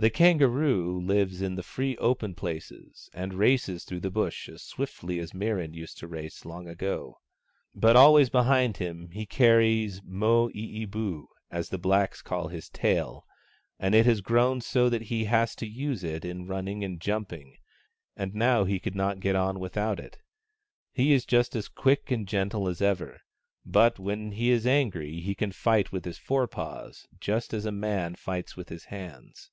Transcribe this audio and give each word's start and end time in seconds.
The 0.00 0.08
Kangaroo 0.08 0.98
lives 0.98 1.42
in 1.42 1.56
the 1.56 1.62
free 1.62 1.94
open 1.98 2.34
places, 2.34 3.10
and 3.12 3.34
races 3.34 3.84
through 3.84 4.00
the 4.00 4.10
Bush 4.10 4.48
as 4.48 4.62
swiftly 4.62 5.18
as 5.18 5.34
Mirran 5.34 5.74
used 5.74 5.98
to 5.98 6.08
race 6.08 6.46
long 6.46 6.66
ago. 6.66 7.20
But 7.74 7.96
always 7.96 8.30
behind 8.30 8.78
him 8.78 9.10
he 9.10 9.26
carries 9.26 10.00
Moo 10.02 10.48
ee 10.54 10.86
boo, 10.86 11.28
as 11.50 11.68
the 11.68 11.76
blacks 11.76 12.22
call 12.22 12.48
his 12.48 12.70
tail, 12.70 13.26
and 13.78 13.94
it 13.94 14.06
has 14.06 14.22
grown 14.22 14.62
so 14.62 14.88
that 14.88 15.02
he 15.02 15.24
has 15.26 15.54
to 15.56 15.66
use 15.66 16.02
it 16.02 16.24
in 16.24 16.46
running 16.46 16.82
and 16.82 16.98
jumping, 16.98 17.58
and 18.16 18.34
now 18.34 18.64
he 18.64 18.80
could 18.80 18.94
not 18.94 19.20
get 19.20 19.36
on 19.36 19.60
without 19.60 20.00
it. 20.00 20.16
He 20.94 21.12
is 21.12 21.26
just 21.26 21.54
as 21.54 21.68
quick 21.68 22.10
and 22.10 22.26
gentle 22.26 22.68
as 22.68 22.80
ever, 22.80 23.20
but 23.66 23.98
when 23.98 24.32
he 24.32 24.48
is 24.48 24.66
angry 24.66 25.20
he 25.20 25.34
can 25.34 25.52
light 25.66 25.92
with 25.92 26.06
his 26.06 26.16
forepaws, 26.16 27.06
just 27.20 27.52
as 27.52 27.66
a 27.66 27.70
man 27.70 28.14
fights 28.14 28.56
with 28.56 28.70
his 28.70 28.84
hands. 28.86 29.50